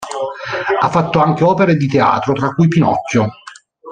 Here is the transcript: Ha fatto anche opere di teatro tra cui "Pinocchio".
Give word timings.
Ha 0.79 0.89
fatto 0.89 1.19
anche 1.19 1.43
opere 1.43 1.75
di 1.75 1.85
teatro 1.85 2.33
tra 2.33 2.55
cui 2.55 2.67
"Pinocchio". 2.67 3.29